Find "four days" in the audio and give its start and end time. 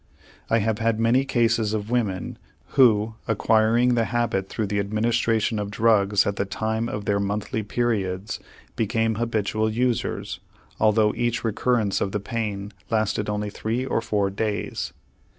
14.01-14.91